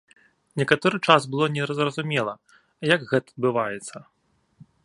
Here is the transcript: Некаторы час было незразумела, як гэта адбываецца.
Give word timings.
Некаторы 0.61 0.99
час 1.07 1.21
было 1.35 1.45
незразумела, 1.59 2.33
як 2.95 3.07
гэта 3.13 3.29
адбываецца. 3.37 3.97